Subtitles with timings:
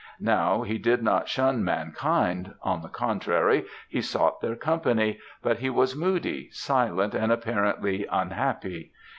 [0.19, 5.69] Now, he did not shun mankind; on the contrary, he sought their company; but he
[5.69, 8.93] was moody, silent, and apparently unhappy.